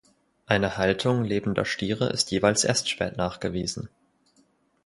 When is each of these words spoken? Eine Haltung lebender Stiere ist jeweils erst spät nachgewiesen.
Eine 0.47 0.77
Haltung 0.79 1.23
lebender 1.23 1.63
Stiere 1.63 2.09
ist 2.09 2.31
jeweils 2.31 2.63
erst 2.63 2.89
spät 2.89 3.17
nachgewiesen. 3.17 3.87